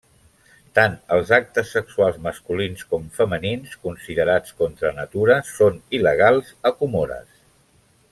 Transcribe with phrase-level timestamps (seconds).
[0.77, 7.43] Tant els actes sexuals masculins com femenins considerats contra natura són il·legals a Comores.